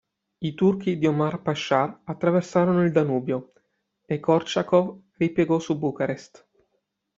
I 0.39 0.55
turchi 0.55 0.97
di 0.97 1.05
Omar 1.05 1.43
Pascià 1.43 2.01
attraversarono 2.05 2.83
il 2.83 2.91
Danubio 2.91 3.53
e 4.03 4.19
Gorčakov 4.19 4.99
ripiegò 5.17 5.59
su 5.59 5.77
Bucarest. 5.77 6.47